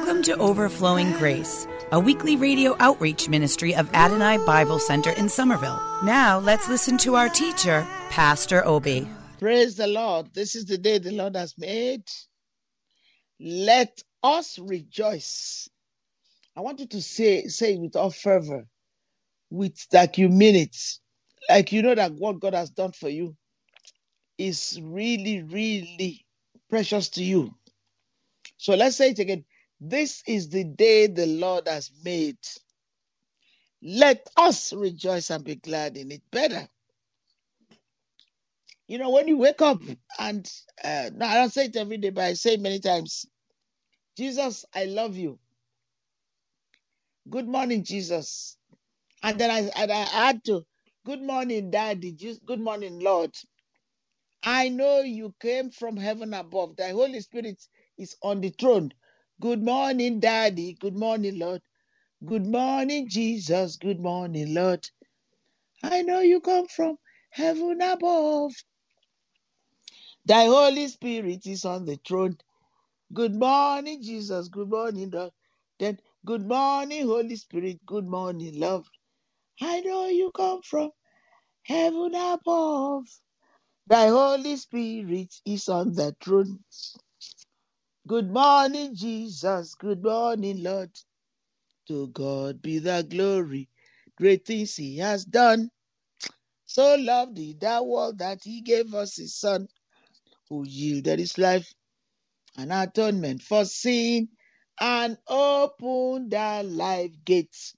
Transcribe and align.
Welcome 0.00 0.22
to 0.22 0.36
Overflowing 0.38 1.12
Grace, 1.12 1.68
a 1.92 2.00
weekly 2.00 2.34
radio 2.34 2.74
outreach 2.80 3.28
ministry 3.28 3.74
of 3.74 3.94
Adonai 3.94 4.38
Bible 4.46 4.78
Center 4.78 5.10
in 5.10 5.28
Somerville. 5.28 5.78
Now 6.02 6.38
let's 6.38 6.70
listen 6.70 6.96
to 6.98 7.16
our 7.16 7.28
teacher, 7.28 7.86
Pastor 8.08 8.66
Obi. 8.66 9.06
Praise 9.38 9.76
the 9.76 9.86
Lord. 9.86 10.32
This 10.32 10.54
is 10.54 10.64
the 10.64 10.78
day 10.78 10.96
the 10.96 11.12
Lord 11.12 11.36
has 11.36 11.52
made. 11.58 12.04
Let 13.38 14.02
us 14.22 14.58
rejoice. 14.58 15.68
I 16.56 16.62
want 16.62 16.80
you 16.80 16.86
to 16.86 17.02
say 17.02 17.48
say 17.48 17.74
it 17.74 17.80
with 17.80 17.94
all 17.94 18.10
fervor, 18.10 18.64
with 19.50 19.86
like 19.92 20.16
you 20.16 20.30
mean 20.30 20.56
it, 20.56 20.76
like 21.50 21.72
you 21.72 21.82
know 21.82 21.94
that 21.94 22.12
what 22.14 22.40
God 22.40 22.54
has 22.54 22.70
done 22.70 22.92
for 22.92 23.10
you 23.10 23.36
is 24.38 24.80
really, 24.82 25.42
really 25.42 26.24
precious 26.70 27.10
to 27.10 27.22
you. 27.22 27.54
So 28.56 28.74
let's 28.76 28.96
say 28.96 29.10
it 29.10 29.18
again. 29.18 29.44
This 29.80 30.22
is 30.26 30.50
the 30.50 30.64
day 30.64 31.08
the 31.08 31.26
Lord 31.26 31.68
has 31.68 31.90
made. 32.04 32.38
Let 33.82 34.28
us 34.36 34.72
rejoice 34.72 35.30
and 35.30 35.44
be 35.44 35.56
glad 35.56 35.96
in 35.96 36.12
it. 36.12 36.22
Better. 36.32 36.68
You 38.88 38.98
know, 38.98 39.10
when 39.10 39.28
you 39.28 39.38
wake 39.38 39.62
up, 39.62 39.80
and 40.18 40.50
uh, 40.84 41.10
no, 41.14 41.26
I 41.26 41.34
don't 41.36 41.52
say 41.52 41.66
it 41.66 41.76
every 41.76 41.98
day, 41.98 42.10
but 42.10 42.24
I 42.24 42.34
say 42.34 42.56
many 42.58 42.80
times 42.80 43.26
Jesus, 44.16 44.64
I 44.74 44.84
love 44.86 45.16
you. 45.16 45.38
Good 47.30 47.48
morning, 47.48 47.84
Jesus. 47.84 48.56
And 49.22 49.38
then 49.38 49.50
I, 49.50 49.70
and 49.76 49.92
I 49.92 50.06
add 50.12 50.44
to, 50.46 50.64
Good 51.06 51.22
morning, 51.22 51.70
Daddy. 51.70 52.12
Good 52.46 52.60
morning, 52.60 53.00
Lord. 53.00 53.32
I 54.42 54.70
know 54.70 55.00
you 55.00 55.34
came 55.40 55.70
from 55.70 55.96
heaven 55.96 56.34
above. 56.34 56.76
The 56.76 56.90
Holy 56.90 57.20
Spirit 57.20 57.62
is 57.98 58.16
on 58.22 58.40
the 58.40 58.50
throne. 58.50 58.92
Good 59.40 59.62
morning, 59.64 60.20
Daddy. 60.20 60.76
Good 60.80 60.96
morning, 60.96 61.38
Lord. 61.40 61.62
Good 62.26 62.46
morning, 62.46 63.08
Jesus. 63.08 63.76
Good 63.76 64.00
morning, 64.00 64.54
Lord. 64.54 64.86
I 65.82 66.02
know 66.02 66.20
you 66.20 66.40
come 66.40 66.66
from 66.68 66.98
heaven 67.30 67.80
above. 67.82 68.52
Thy 70.26 70.46
Holy 70.46 70.88
Spirit 70.88 71.46
is 71.46 71.64
on 71.64 71.86
the 71.86 71.98
throne. 72.06 72.38
Good 73.14 73.34
morning, 73.34 74.02
Jesus. 74.02 74.48
Good 74.48 74.70
morning, 74.70 75.10
Lord. 75.12 75.32
Then, 75.80 75.98
good 76.26 76.46
morning, 76.46 77.06
Holy 77.06 77.36
Spirit. 77.36 77.80
Good 77.86 78.06
morning, 78.06 78.60
love. 78.60 78.86
I 79.62 79.80
know 79.80 80.06
you 80.08 80.32
come 80.36 80.62
from 80.62 80.90
heaven 81.64 82.14
above. 82.14 83.04
Thy 83.88 84.08
Holy 84.08 84.56
Spirit 84.56 85.34
is 85.46 85.68
on 85.68 85.94
the 85.94 86.16
throne. 86.22 86.60
Good 88.10 88.32
morning, 88.32 88.96
Jesus. 88.96 89.76
Good 89.76 90.02
morning, 90.02 90.64
Lord. 90.64 90.90
To 91.86 92.08
God 92.08 92.60
be 92.60 92.80
the 92.80 93.06
glory. 93.08 93.68
Great 94.18 94.44
things 94.44 94.74
He 94.74 94.98
has 94.98 95.24
done. 95.24 95.70
So 96.66 96.96
loved 96.96 97.38
He 97.38 97.54
that 97.60 97.86
world 97.86 98.18
that 98.18 98.40
He 98.42 98.62
gave 98.62 98.94
us 98.96 99.16
His 99.16 99.36
Son, 99.38 99.68
who 100.48 100.64
yielded 100.66 101.20
His 101.20 101.38
life 101.38 101.72
an 102.56 102.72
atonement 102.72 103.42
for 103.42 103.64
sin 103.64 104.30
and 104.80 105.16
opened 105.28 106.32
the 106.32 106.64
life 106.66 107.12
gates 107.24 107.76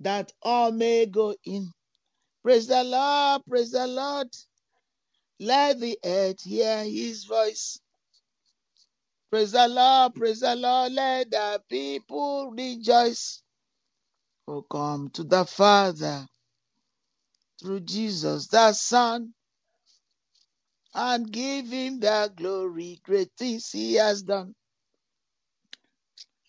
that 0.00 0.32
all 0.42 0.72
may 0.72 1.06
go 1.06 1.36
in. 1.44 1.70
Praise 2.42 2.66
the 2.66 2.82
Lord, 2.82 3.42
praise 3.48 3.70
the 3.70 3.86
Lord. 3.86 4.28
Let 5.40 5.80
the 5.80 5.98
earth 6.04 6.42
hear 6.42 6.84
His 6.84 7.26
voice. 7.26 7.81
Praise 9.32 9.52
the 9.52 9.68
Lord, 9.68 10.14
praise 10.16 10.40
the 10.42 10.56
Lord, 10.56 10.92
let 10.92 11.32
the 11.32 11.62
people 11.70 12.52
rejoice. 12.52 13.42
Oh, 14.48 14.62
come 14.62 15.10
to 15.10 15.24
the 15.24 15.44
Father 15.46 16.26
through 17.62 17.80
Jesus 17.80 18.48
the 18.48 18.72
Son 18.74 19.34
and 20.94 21.30
give 21.32 21.68
him 21.68 22.00
the 22.00 22.32
glory, 22.36 23.00
great 23.04 23.30
things 23.38 23.70
he 23.70 23.94
has 23.94 24.22
done. 24.22 24.54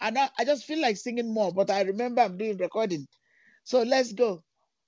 And 0.01 0.17
I, 0.19 0.29
I 0.39 0.45
just 0.45 0.65
feel 0.65 0.81
like 0.81 0.97
singing 0.97 1.33
more, 1.33 1.53
but 1.53 1.71
I 1.71 1.81
remember 1.83 2.21
I'm 2.21 2.37
doing 2.37 2.57
recording. 2.57 3.07
So 3.65 3.83
let's 3.83 4.13
go. 4.13 4.43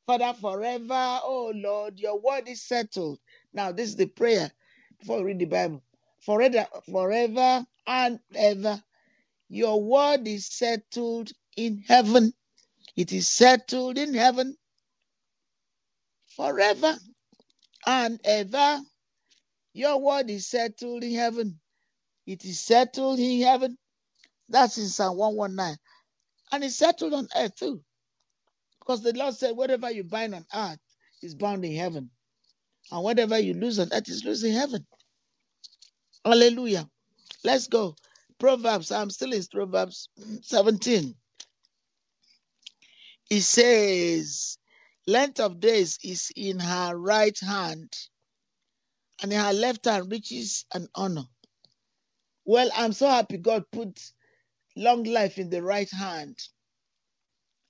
Father, 0.07 0.33
forever, 0.39 1.19
oh 1.23 1.53
Lord, 1.55 1.99
your 1.99 2.19
word 2.19 2.47
is 2.49 2.63
settled. 2.63 3.19
Now, 3.53 3.71
this 3.71 3.89
is 3.89 3.97
the 3.97 4.07
prayer 4.07 4.51
before 4.99 5.19
we 5.19 5.25
read 5.25 5.39
the 5.39 5.45
Bible. 5.45 5.83
Forever, 6.25 6.67
forever 6.91 7.65
and 7.87 8.19
ever. 8.35 8.81
Your 9.49 9.81
word 9.83 10.27
is 10.27 10.47
settled 10.47 11.31
in 11.57 11.83
heaven. 11.87 12.33
It 12.97 13.13
is 13.13 13.27
settled 13.29 13.97
in 13.97 14.13
heaven 14.15 14.57
forever 16.35 16.95
and 17.87 18.19
ever. 18.25 18.81
Your 19.73 19.99
word 20.01 20.29
is 20.29 20.47
settled 20.49 21.03
in 21.03 21.15
heaven. 21.15 21.59
It 22.27 22.45
is 22.45 22.59
settled 22.61 23.19
in 23.19 23.41
heaven. 23.41 23.77
That's 24.49 24.77
in 24.77 24.87
Psalm 24.87 25.17
119. 25.17 25.77
And 26.53 26.63
it's 26.63 26.77
settled 26.77 27.13
on 27.13 27.27
earth 27.35 27.55
too. 27.55 27.81
Because 28.79 29.03
the 29.03 29.13
Lord 29.13 29.35
said, 29.35 29.57
whatever 29.57 29.91
you 29.91 30.03
bind 30.03 30.35
on 30.35 30.45
earth 30.55 30.79
is 31.23 31.35
bound 31.35 31.65
in 31.65 31.75
heaven. 31.75 32.11
And 32.91 33.03
whatever 33.03 33.39
you 33.39 33.53
lose 33.55 33.79
on 33.79 33.89
earth 33.93 34.09
is 34.09 34.25
loose 34.25 34.43
in 34.43 34.53
heaven. 34.53 34.85
Hallelujah. 36.25 36.89
Let's 37.43 37.67
go. 37.67 37.95
Proverbs, 38.39 38.91
I'm 38.91 39.11
still 39.11 39.33
in 39.33 39.43
Proverbs 39.51 40.09
17. 40.41 41.15
It 43.29 43.41
says, 43.41 44.57
Length 45.07 45.39
of 45.39 45.59
days 45.59 45.99
is 46.03 46.31
in 46.35 46.59
her 46.59 46.95
right 46.95 47.37
hand, 47.39 47.93
and 49.21 49.31
in 49.31 49.39
her 49.39 49.53
left 49.53 49.85
hand 49.85 50.11
riches 50.11 50.65
and 50.73 50.87
honor. 50.95 51.25
Well, 52.45 52.69
I'm 52.75 52.93
so 52.93 53.07
happy 53.07 53.37
God 53.37 53.65
put 53.71 53.99
long 54.75 55.03
life 55.03 55.37
in 55.37 55.49
the 55.49 55.63
right 55.63 55.89
hand. 55.91 56.37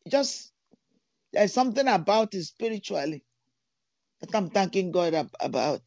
Just 0.09 0.51
there's 1.33 1.53
something 1.53 1.87
about 1.87 2.33
it 2.35 2.43
spiritually 2.43 3.23
that 4.21 4.35
I'm 4.35 4.49
thanking 4.49 4.91
God 4.91 5.29
about. 5.39 5.83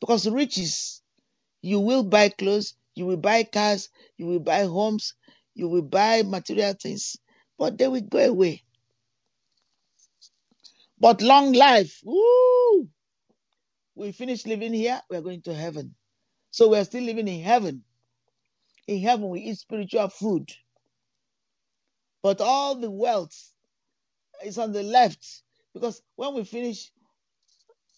Because 0.00 0.28
riches, 0.28 1.02
you 1.62 1.80
will 1.80 2.04
buy 2.04 2.28
clothes, 2.30 2.74
you 2.94 3.06
will 3.06 3.16
buy 3.16 3.44
cars, 3.44 3.90
you 4.16 4.26
will 4.26 4.40
buy 4.40 4.64
homes, 4.64 5.14
you 5.54 5.68
will 5.68 5.82
buy 5.82 6.22
material 6.22 6.74
things, 6.74 7.16
but 7.58 7.78
they 7.78 7.88
will 7.88 8.00
go 8.02 8.18
away. 8.18 8.62
But 11.00 11.22
long 11.22 11.52
life, 11.52 12.00
woo! 12.04 12.88
We 13.94 14.12
finish 14.12 14.46
living 14.46 14.72
here, 14.72 15.00
we 15.10 15.16
are 15.16 15.22
going 15.22 15.42
to 15.42 15.54
heaven. 15.54 15.94
So 16.50 16.68
we 16.68 16.78
are 16.78 16.84
still 16.84 17.04
living 17.04 17.28
in 17.28 17.42
heaven. 17.42 17.84
In 18.86 19.00
heaven, 19.02 19.28
we 19.28 19.40
eat 19.40 19.58
spiritual 19.58 20.08
food. 20.08 20.50
But 22.22 22.40
all 22.40 22.76
the 22.76 22.90
wealth 22.90 23.36
is 24.44 24.58
on 24.58 24.72
the 24.72 24.82
left 24.82 25.42
because 25.74 26.02
when 26.16 26.34
we 26.34 26.44
finish, 26.44 26.90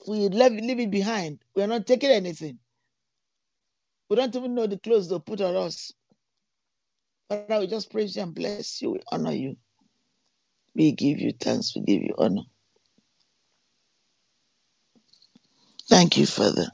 we 0.09 0.29
leave, 0.29 0.53
leave 0.53 0.81
it 0.81 0.91
behind. 0.91 1.41
We 1.55 1.63
are 1.63 1.67
not 1.69 1.87
taking 1.87 2.11
anything. 2.11 2.59
We 4.11 4.17
don't 4.17 4.37
even 4.37 4.57
know 4.57 4.69
the 4.69 4.79
clothes 4.79 5.11
they 5.11 5.21
put 5.21 5.43
on 5.43 5.57
us. 5.57 5.93
Father, 7.31 7.61
we 7.61 7.69
just 7.69 7.91
praise 7.93 8.17
you 8.17 8.23
and 8.23 8.35
bless 8.35 8.83
you. 8.83 8.93
We 8.93 9.01
honor 9.13 9.33
you. 9.33 9.57
We 10.75 10.93
give 10.93 11.21
you 11.21 11.33
thanks. 11.41 11.75
We 11.77 11.83
give 11.83 12.03
you 12.03 12.15
honor. 12.19 12.43
Thank 15.89 16.19
you, 16.19 16.27
Father. 16.27 16.67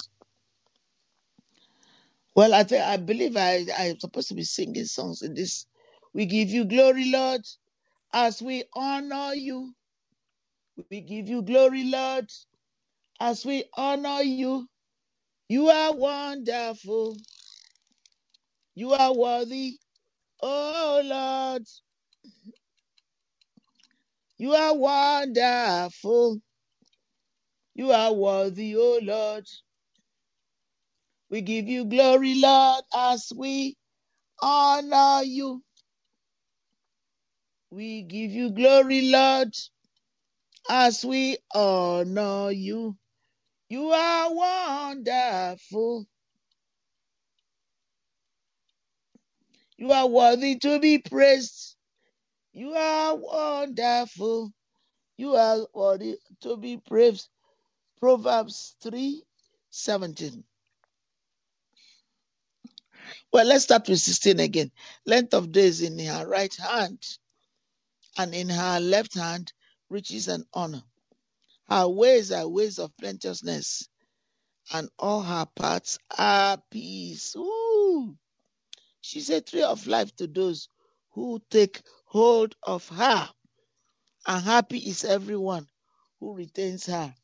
Well, 2.37 2.55
I 2.55 2.65
think 2.65 2.85
I 2.85 2.99
believe 2.99 3.37
I 3.37 3.67
I'm 3.79 4.01
supposed 4.01 4.29
to 4.29 4.35
be 4.35 4.45
singing 4.45 4.87
songs 4.87 5.23
in 5.23 5.35
this. 5.35 5.67
We 6.15 6.27
give 6.27 6.51
you 6.51 6.65
glory, 6.67 7.11
Lord, 7.11 7.43
as 8.13 8.43
we 8.43 8.65
honor 8.75 9.35
you. 9.35 9.75
We 10.91 11.03
give 11.03 11.29
you 11.29 11.43
glory, 11.43 11.85
Lord, 11.85 12.31
as 13.21 13.47
we 13.47 13.65
honor 13.77 14.23
you. 14.23 14.69
You 15.49 15.69
are 15.71 15.95
wonderful. 15.95 17.19
You 18.75 18.93
are 18.95 19.15
worthy, 19.15 19.79
oh 20.43 21.03
Lord. 21.05 21.65
You 24.39 24.55
are 24.55 24.77
wonderful. 24.77 26.41
You 27.75 27.93
are 27.93 28.13
worthy, 28.15 28.77
oh 28.77 29.01
Lord. 29.03 29.47
We 31.31 31.43
give 31.43 31.69
you 31.69 31.87
glory, 31.87 32.37
Lord, 32.37 32.85
as 32.95 33.33
we 33.37 33.77
honor 34.43 35.23
you. 35.25 35.63
We 37.71 38.03
give 38.03 38.33
you 38.33 38.51
glory, 38.53 39.11
Lord, 39.11 39.55
as 40.71 41.05
we 41.05 41.39
honor 41.55 42.51
you. 42.53 42.97
You 43.69 43.91
are 43.91 44.35
wonderful. 44.35 46.07
You 49.79 49.93
are 49.93 50.07
worthy 50.09 50.57
to 50.61 50.81
be 50.81 50.99
praised. 50.99 51.77
You 52.53 52.75
are 52.75 53.17
wonderful. 53.17 54.53
You 55.17 55.37
are 55.37 55.67
worthy 55.75 56.19
to 56.43 56.57
be 56.57 56.79
praised. 56.79 57.29
Proverbs 58.01 58.77
3 58.83 59.23
17. 59.71 60.45
Well, 63.33 63.47
let's 63.47 63.65
start 63.65 63.89
with 63.89 64.01
16 64.01 64.41
again. 64.41 64.71
Length 65.07 65.35
of 65.35 65.53
days 65.53 65.83
in 65.83 65.99
her 65.99 66.27
right 66.27 66.55
hand, 66.57 67.03
and 68.19 68.35
in 68.35 68.49
her 68.49 68.81
left 68.81 69.15
hand, 69.15 69.53
riches 69.91 70.29
and 70.29 70.45
honor. 70.55 70.83
Her 71.69 71.89
ways 71.89 72.33
are 72.33 72.49
ways 72.49 72.79
of 72.79 72.97
plenteousness, 72.99 73.89
and 74.73 74.89
all 74.99 75.23
her 75.23 75.47
paths 75.57 75.99
are 76.19 76.59
peace. 76.71 77.37
Ooh. 77.37 78.17
She's 79.03 79.31
a 79.31 79.41
tree 79.43 79.63
of 79.65 79.87
life 79.87 80.15
to 80.17 80.27
those 80.27 80.69
who 81.13 81.43
take 81.51 81.83
hold 82.07 82.57
of 82.63 82.89
her, 82.91 83.31
and 84.27 84.45
happy 84.45 84.79
is 84.79 85.05
everyone 85.05 85.69
who 86.21 86.35
retains 86.35 86.87
her. 86.87 87.15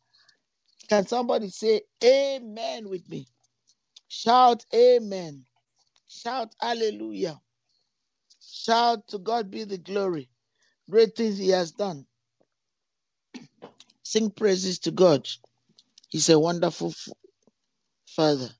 Can 0.88 1.06
somebody 1.06 1.50
say 1.50 1.82
amen 2.04 2.88
with 2.88 3.08
me? 3.08 3.26
Shout 4.08 4.64
amen. 4.74 5.44
Shout 6.08 6.54
hallelujah. 6.60 7.40
Shout 8.40 9.08
to 9.08 9.18
God 9.18 9.50
be 9.50 9.64
the 9.64 9.78
glory. 9.78 10.30
Great 10.90 11.16
things 11.16 11.38
he 11.38 11.50
has 11.50 11.72
done. 11.72 12.06
Sing 14.12 14.30
praises 14.30 14.80
to 14.80 14.92
God. 14.92 15.28
He's 16.10 16.28
a 16.30 16.38
wonderful 16.38 16.90
f- 16.90 17.08
Father. 18.08 18.50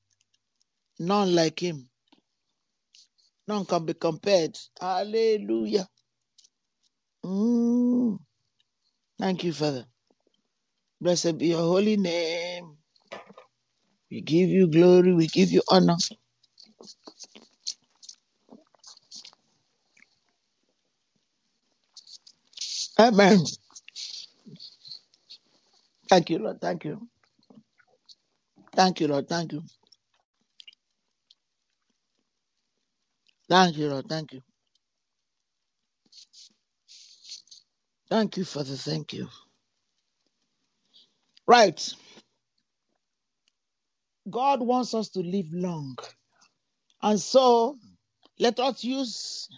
None 1.00 1.34
like 1.34 1.60
him. 1.62 1.88
None 3.48 3.66
can 3.66 3.86
be 3.86 3.94
compared. 3.94 4.58
Hallelujah. 4.80 5.88
Mm. 7.24 8.18
Thank 9.20 9.44
you, 9.44 9.52
Father. 9.54 9.86
Blessed 11.00 11.38
be 11.38 11.48
your 11.48 11.60
holy 11.60 11.96
name. 11.98 12.78
We 14.10 14.22
give 14.22 14.50
you 14.50 14.68
glory. 14.68 15.14
We 15.14 15.28
give 15.28 15.52
you 15.52 15.62
honor. 15.70 15.96
Amen. 22.98 23.40
Thank 26.12 26.30
you, 26.30 26.40
Lord. 26.40 26.60
Thank 26.60 26.84
you. 26.86 27.08
Thank 28.76 29.00
you, 29.00 29.08
Lord. 29.08 29.28
Thank 29.28 29.52
you. 29.52 29.62
Thank 33.50 33.76
you, 33.78 33.88
Lord. 33.90 34.06
Thank 34.08 34.32
you. 34.34 34.42
Thank 38.10 38.36
you, 38.38 38.44
Father. 38.44 38.76
Thank 38.76 39.14
you. 39.14 39.28
Right. 41.46 41.94
God 44.30 44.62
wants 44.62 44.94
us 44.94 45.10
to 45.10 45.20
live 45.20 45.46
long. 45.52 45.96
And 47.02 47.20
so 47.20 47.78
let 48.40 48.60
us 48.60 48.84
use 48.84 49.48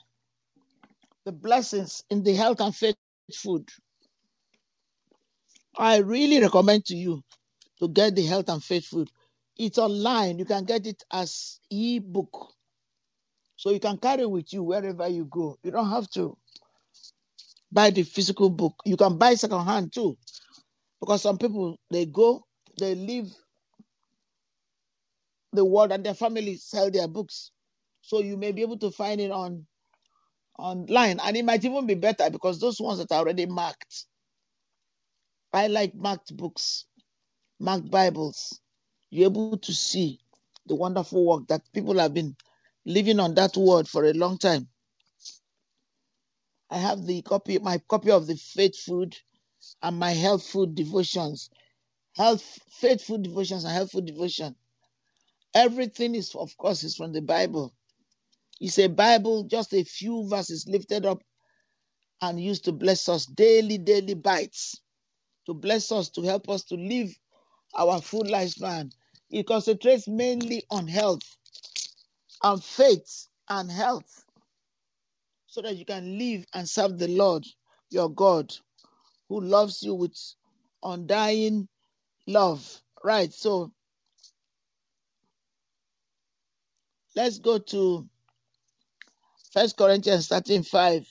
the 1.27 1.33
blessings 1.33 2.05
in 2.11 2.25
the 2.25 2.35
health 2.35 2.61
and 2.61 2.75
faith 2.75 2.97
food. 3.35 3.69
I 5.79 5.99
really 5.99 6.41
recommend 6.41 6.87
to 6.87 6.97
you 6.97 7.23
to 7.81 7.89
get 7.89 8.17
the 8.17 8.25
health 8.27 8.49
and 8.49 8.63
faith 8.63 8.87
food. 8.87 9.11
It's 9.57 9.79
online. 9.79 10.39
You 10.39 10.45
can 10.45 10.65
get 10.65 10.87
it 10.87 11.03
as 11.13 11.61
e-book. 11.71 12.53
So 13.57 13.71
you 13.71 13.81
can 13.81 13.99
carry 13.99 14.27
with 14.27 14.53
you 14.53 14.63
wherever 14.63 15.09
you 15.09 15.27
go. 15.27 15.59
You 15.63 15.71
don't 15.71 15.91
have 15.91 16.11
to 16.13 16.37
buy 17.73 17.91
the 17.91 18.03
physical 18.03 18.51
book. 18.51 18.75
You 18.85 18.97
can 18.97 19.19
buy 19.19 19.35
second 19.35 19.65
hand 19.67 19.93
too. 19.93 20.17
Because 21.01 21.23
some 21.23 21.39
people 21.39 21.79
they 21.91 22.07
go, 22.07 22.45
they 22.79 22.95
leave 22.95 23.33
the 25.53 25.65
world 25.65 25.93
and 25.93 26.05
their 26.05 26.15
family 26.15 26.57
sell 26.57 26.91
their 26.91 27.09
books. 27.09 27.51
So 28.03 28.21
you 28.21 28.37
may 28.37 28.53
be 28.53 28.63
able 28.63 28.79
to 28.79 28.91
find 28.91 29.21
it 29.21 29.31
on 29.31 29.67
online. 30.59 31.21
And 31.25 31.37
it 31.37 31.45
might 31.45 31.65
even 31.65 31.87
be 31.87 31.95
better 31.95 32.31
because 32.31 32.61
those 32.61 32.81
ones 32.81 32.99
that 32.99 33.13
are 33.13 33.21
already 33.21 33.47
marked. 33.47 34.07
I 35.55 35.69
like 35.69 35.95
marked 35.95 36.37
books, 36.37 36.87
marked 37.61 37.91
Bibles. 37.91 38.61
You're 39.11 39.31
able 39.31 39.57
to 39.59 39.73
see 39.73 40.21
the 40.67 40.75
wonderful 40.75 41.25
work 41.25 41.47
that 41.49 41.63
people 41.73 41.99
have 41.99 42.13
been 42.15 42.37
living 42.85 43.21
on 43.21 43.35
that 43.37 43.57
word 43.57 43.89
for 43.89 44.05
a 44.05 44.13
long 44.13 44.39
time. 44.39 44.69
I 46.71 46.79
have 46.79 47.07
the 47.07 47.23
copy, 47.23 47.59
my 47.59 47.79
copy 47.89 48.11
of 48.11 48.27
the 48.27 48.37
faith 48.37 48.77
food 48.77 49.17
and 49.83 49.99
my 49.99 50.11
health 50.11 50.45
food 50.45 50.75
devotions. 50.75 51.51
Health, 52.17 52.59
faith 52.71 53.03
food 53.05 53.23
devotions 53.23 53.65
and 53.65 53.73
health 53.73 53.93
food 53.93 54.07
devotion. 54.07 54.57
Everything 55.55 56.17
is, 56.17 56.35
of 56.35 56.57
course, 56.57 56.83
is 56.83 56.97
from 56.97 57.13
the 57.13 57.23
Bible. 57.23 57.73
It's 58.61 58.79
a 58.79 58.89
Bible, 58.89 59.45
just 59.45 59.73
a 59.73 59.85
few 59.85 60.29
verses 60.29 60.67
lifted 60.69 61.07
up 61.07 61.23
and 62.21 62.41
used 62.41 62.65
to 62.65 62.73
bless 62.73 63.09
us 63.09 63.27
daily, 63.27 63.79
daily 63.79 64.15
bites, 64.15 64.81
to 65.47 65.55
bless 65.55 65.93
us, 65.93 66.09
to 66.11 66.23
help 66.23 66.49
us 66.49 66.65
to 66.65 66.77
live 66.77 67.15
our 67.77 68.01
full 68.01 68.25
lifespan. 68.25 68.93
It 69.31 69.47
concentrates 69.47 70.07
mainly 70.09 70.65
on 70.71 70.87
health, 70.87 71.23
and 72.43 72.63
faith 72.63 73.29
and 73.49 73.71
health, 73.71 74.25
so 75.47 75.63
that 75.63 75.77
you 75.77 75.85
can 75.85 76.19
live 76.19 76.45
and 76.55 76.69
serve 76.69 76.99
the 76.99 77.09
Lord, 77.09 77.45
your 77.91 78.11
God, 78.11 78.55
who 79.29 79.41
loves 79.41 79.83
you 79.83 79.95
with 79.95 80.17
undying 80.83 81.69
love. 82.27 82.81
Right, 83.03 83.33
so 83.33 83.73
let's 87.17 87.39
go 87.39 87.59
to 87.59 88.09
First 89.53 89.77
Corinthians 89.77 90.29
13 90.29 90.63
5. 90.65 91.07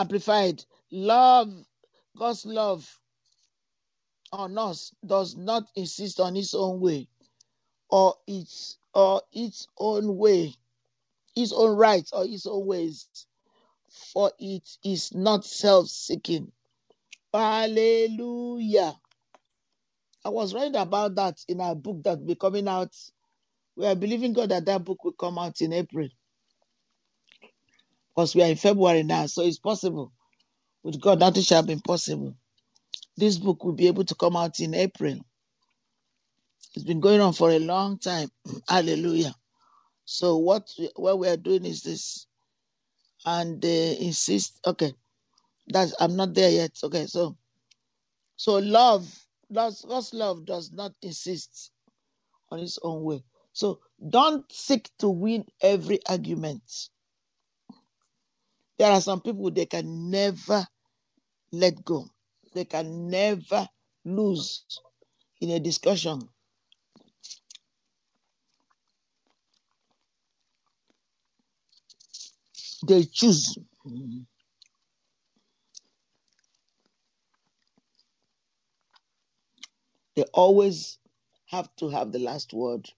Amplified. 0.00 0.64
Love, 0.90 1.52
God's 2.16 2.46
love 2.46 2.99
on 4.32 4.58
us 4.58 4.92
does 5.06 5.36
not 5.36 5.64
insist 5.76 6.20
on 6.20 6.36
its 6.36 6.54
own 6.54 6.80
way 6.80 7.08
or 7.90 8.14
its 8.26 8.78
or 8.94 9.22
its 9.32 9.68
own 9.78 10.16
way, 10.16 10.54
its 11.36 11.52
own 11.52 11.76
rights 11.76 12.12
or 12.12 12.24
its 12.24 12.46
own 12.46 12.66
ways, 12.66 13.08
for 14.12 14.32
it 14.38 14.68
is 14.84 15.14
not 15.14 15.44
self-seeking. 15.44 16.52
Hallelujah. 17.34 18.94
I 20.24 20.30
was 20.30 20.54
writing 20.54 20.76
about 20.76 21.16
that 21.16 21.38
in 21.48 21.60
a 21.60 21.74
book 21.74 22.02
that 22.04 22.18
will 22.20 22.26
be 22.26 22.34
coming 22.36 22.68
out. 22.68 22.94
We 23.76 23.86
are 23.86 23.96
believing 23.96 24.34
God 24.34 24.50
that 24.50 24.66
that 24.66 24.84
book 24.84 25.04
will 25.04 25.12
come 25.12 25.38
out 25.38 25.60
in 25.62 25.72
April. 25.72 26.08
Because 28.14 28.34
we 28.34 28.42
are 28.42 28.48
in 28.50 28.56
February 28.56 29.04
now, 29.04 29.26
so 29.26 29.42
it's 29.42 29.58
possible. 29.58 30.12
With 30.84 31.00
God, 31.00 31.20
nothing 31.20 31.42
shall 31.44 31.62
be 31.64 31.74
impossible. 31.74 32.34
This 33.16 33.38
book 33.38 33.64
will 33.64 33.74
be 33.74 33.88
able 33.88 34.04
to 34.04 34.14
come 34.16 34.36
out 34.36 34.60
in 34.60 34.74
April. 34.74 35.18
It's 36.74 36.84
been 36.84 37.00
going 37.00 37.20
on 37.20 37.32
for 37.34 37.50
a 37.50 37.58
long 37.60 37.98
time. 37.98 38.30
Hallelujah. 38.68 39.34
So 40.06 40.38
what 40.38 40.68
we, 40.78 40.90
what 40.96 41.18
we 41.18 41.28
are 41.28 41.36
doing 41.36 41.66
is 41.66 41.82
this, 41.82 42.26
and 43.26 43.62
they 43.62 43.98
insist. 44.00 44.60
Okay, 44.66 44.94
that's 45.68 45.94
I'm 46.00 46.16
not 46.16 46.34
there 46.34 46.50
yet. 46.50 46.72
Okay, 46.84 47.06
so 47.06 47.36
so 48.36 48.54
love, 48.58 49.08
God's, 49.52 49.84
God's 49.84 50.14
love 50.14 50.46
does 50.46 50.72
not 50.72 50.92
insist 51.02 51.72
on 52.50 52.60
its 52.60 52.78
own 52.82 53.04
way. 53.04 53.24
So 53.52 53.80
don't 54.08 54.50
seek 54.52 54.90
to 55.00 55.08
win 55.08 55.44
every 55.62 56.00
argument. 56.08 56.62
There 58.78 58.90
are 58.92 59.00
some 59.00 59.20
people 59.20 59.50
they 59.50 59.66
can 59.66 60.10
never 60.10 60.66
let 61.52 61.84
go. 61.84 62.06
They 62.54 62.64
can 62.66 63.08
never 63.10 63.68
lose 64.04 64.64
in 65.40 65.50
a 65.50 65.60
discussion. 65.60 66.28
They 72.86 73.04
choose. 73.04 73.58
They 80.16 80.24
always 80.34 80.98
have 81.48 81.68
to 81.78 81.90
have 81.90 82.12
the 82.12 82.20
last 82.20 82.52
word. 82.54 82.88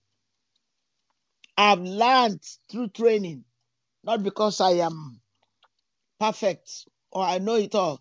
I've 1.56 1.80
learned 1.80 2.42
through 2.71 2.88
training, 2.88 3.44
not 4.04 4.23
because 4.23 4.61
I 4.61 4.73
am 4.73 5.21
perfect 6.21 6.87
or 7.12 7.25
I 7.25 7.38
know 7.38 7.56
it 7.56 7.75
all, 7.75 8.00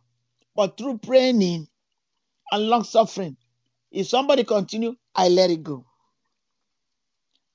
but 0.55 0.77
through 0.77 0.99
praying 0.99 1.67
and 2.51 2.63
long 2.69 2.83
suffering. 2.83 3.37
If 3.91 4.07
somebody 4.07 4.43
continue, 4.45 4.95
I 5.15 5.29
let 5.29 5.51
it 5.51 5.63
go. 5.63 5.85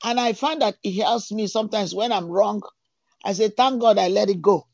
And 0.04 0.20
I 0.20 0.34
find 0.34 0.62
that 0.62 0.76
it 0.84 1.02
helps 1.02 1.32
me 1.32 1.46
sometimes 1.48 1.94
when 1.94 2.12
I'm 2.12 2.26
wrong, 2.28 2.62
I 3.24 3.32
say, 3.34 3.48
thank 3.48 3.80
God 3.80 3.98
I 3.98 4.08
let 4.08 4.30
it 4.30 4.42
go. 4.42 4.66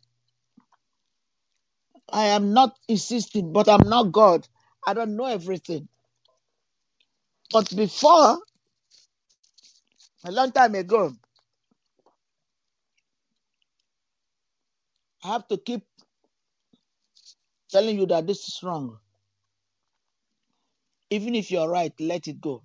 I 2.13 2.27
am 2.27 2.53
not 2.55 2.77
insisting, 2.89 3.53
but 3.53 3.69
I'm 3.69 3.89
not 3.89 4.13
God. 4.13 4.49
I 4.87 4.95
don't 4.95 5.17
know 5.17 5.27
everything. 5.27 5.89
But 7.53 7.75
before, 7.77 8.39
a 10.25 10.33
long 10.33 10.53
time 10.53 10.75
ago, 10.77 11.15
I 15.25 15.29
have 15.29 15.49
to 15.49 15.59
keep 15.59 15.83
telling 17.73 17.99
you 17.99 18.07
that 18.09 18.29
this 18.29 18.49
is 18.49 18.61
wrong. 18.65 18.99
Even 21.11 21.35
if 21.37 21.51
you're 21.51 21.69
right, 21.71 21.95
let 22.01 22.29
it 22.29 22.41
go. 22.41 22.65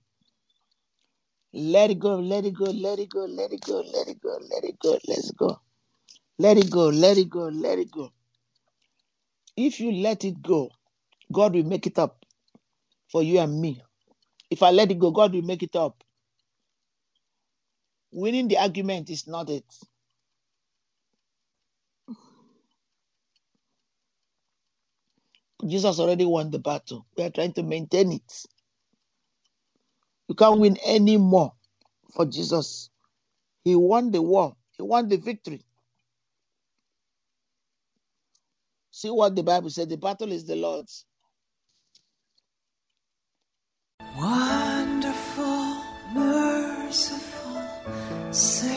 Let 1.53 1.91
it 1.91 1.99
go, 1.99 2.17
let 2.19 2.45
it 2.45 2.53
go, 2.55 2.65
let 2.65 2.99
it 2.99 3.09
go, 3.09 3.25
let 3.25 3.51
it 3.53 3.61
go, 3.61 3.83
let 3.93 4.07
it 4.07 4.21
go, 4.21 4.39
let 4.51 4.63
it 4.65 4.79
go, 4.79 4.99
let's 5.07 5.31
go. 5.31 5.59
Let 6.39 6.57
it 6.57 6.69
go, 6.71 6.89
let 6.89 7.17
it 7.17 7.29
go, 7.29 7.45
let 7.49 7.79
it 7.79 7.91
go. 7.91 8.11
If 9.57 9.79
you 9.79 9.91
let 9.91 10.25
it 10.25 10.41
go, 10.41 10.69
God 11.31 11.55
will 11.55 11.63
make 11.65 11.87
it 11.87 11.99
up 11.99 12.25
for 13.11 13.23
you 13.23 13.39
and 13.39 13.61
me. 13.61 13.81
If 14.51 14.63
I 14.63 14.71
let 14.71 14.91
it 14.91 14.99
go, 14.99 15.11
God 15.11 15.33
will 15.33 15.43
make 15.43 15.63
it 15.63 15.75
up. 15.75 16.03
Winning 18.11 18.47
the 18.49 18.57
argument 18.59 19.09
is 19.09 19.27
not 19.27 19.49
it. 19.49 19.65
Jesus 25.69 25.99
already 25.99 26.25
won 26.25 26.51
the 26.51 26.59
battle. 26.59 27.05
We 27.17 27.23
are 27.25 27.29
trying 27.31 27.53
to 27.53 27.63
maintain 27.63 28.11
it. 28.13 28.45
You 30.27 30.35
can't 30.35 30.59
win 30.59 30.77
any 30.85 31.17
more 31.17 31.53
for 32.13 32.25
Jesus. 32.25 32.89
He 33.63 33.75
won 33.75 34.11
the 34.11 34.21
war, 34.21 34.55
he 34.77 34.83
won 34.83 35.09
the 35.09 35.17
victory. 35.17 35.61
See 38.91 39.09
what 39.09 39.35
the 39.35 39.43
Bible 39.43 39.69
said 39.69 39.89
the 39.89 39.97
battle 39.97 40.31
is 40.31 40.45
the 40.45 40.55
Lord's. 40.55 41.05
Wonderful, 44.17 45.77
merciful 46.13 47.63
Savior, 48.31 48.76